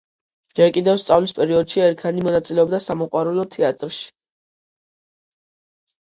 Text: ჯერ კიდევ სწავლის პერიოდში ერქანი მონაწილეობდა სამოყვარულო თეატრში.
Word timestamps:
ჯერ 0.59 0.69
კიდევ 0.75 0.95
სწავლის 0.99 1.33
პერიოდში 1.39 1.83
ერქანი 1.87 2.23
მონაწილეობდა 2.27 2.79
სამოყვარულო 2.85 3.45
თეატრში. 3.57 4.09